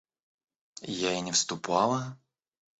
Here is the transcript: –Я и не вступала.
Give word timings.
–Я 1.01 1.13
и 1.13 1.21
не 1.21 1.31
вступала. 1.31 2.17